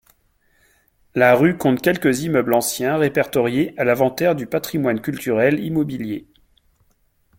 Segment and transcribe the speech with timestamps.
[1.13, 6.25] La rue compte quelques immeubles anciens répertoriés à l'inventaire du patrimoine culturel immobilier.